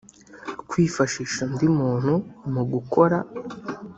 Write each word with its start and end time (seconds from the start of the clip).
kwifashisha 0.69 1.37
undi 1.45 1.67
muntu 1.77 2.13
mu 2.53 2.63
gukora 2.71 3.17